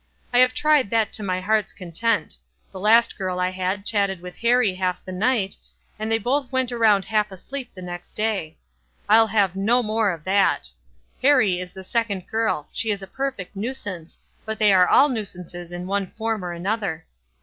"I 0.33 0.39
have 0.39 0.55
tried 0.55 0.89
that 0.89 1.13
to 1.13 1.21
my 1.21 1.39
heart's 1.41 1.73
content. 1.73 2.35
The 2.71 2.79
last 2.79 3.15
girl 3.15 3.39
I 3.39 3.51
had 3.51 3.85
chatted 3.85 4.19
with 4.19 4.37
Harrie 4.39 4.73
half 4.73 5.05
the 5.05 5.11
night, 5.11 5.55
and 5.99 6.11
they 6.11 6.17
both 6.17 6.51
went 6.51 6.71
around 6.71 7.05
half 7.05 7.31
asleep 7.31 7.69
the 7.75 7.83
next 7.83 8.13
day. 8.13 8.57
I'll 9.07 9.27
have 9.27 9.55
no 9.55 9.83
more 9.83 10.09
of 10.09 10.23
that. 10.23 10.71
Harrie 11.21 11.59
is 11.59 11.71
the 11.71 11.83
second 11.83 12.25
girl; 12.25 12.67
she 12.71 12.89
is 12.89 13.03
a 13.03 13.07
perfect 13.07 13.55
nuisance; 13.55 14.17
but 14.43 14.57
they 14.57 14.73
are 14.73 14.87
all 14.87 15.07
nuisances 15.07 15.71
in 15.71 15.85
one 15.85 16.07
form 16.17 16.43
or 16.43 16.55
other." 16.65 17.05